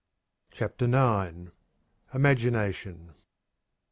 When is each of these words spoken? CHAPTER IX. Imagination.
CHAPTER 0.49 0.85
IX. 0.85 1.51
Imagination. 2.11 3.13